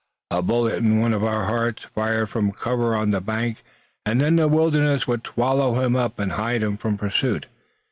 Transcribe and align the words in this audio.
A 0.31 0.41
bullet 0.41 0.77
in 0.79 0.99
one 0.99 1.13
of 1.13 1.23
our 1.23 1.45
hearts, 1.45 1.83
fired 1.93 2.31
from 2.31 2.53
cover 2.53 2.95
on 2.95 3.11
the 3.11 3.21
bank, 3.21 3.61
and 4.03 4.19
then 4.19 4.35
the 4.35 4.47
wilderness 4.47 5.05
would 5.07 5.27
swallow 5.27 5.79
him 5.79 5.95
up 5.95 6.17
and 6.17 6.31
hide 6.31 6.63
him 6.63 6.75
from 6.75 6.97
pursuit. 6.97 7.45